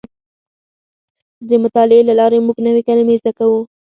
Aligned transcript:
د 1.47 1.49
مطالعې 1.63 2.01
له 2.09 2.13
لارې 2.19 2.37
موږ 2.45 2.57
نوې 2.67 2.81
کلمې 2.87 3.15
زده 3.21 3.31
کوو. 3.37 3.59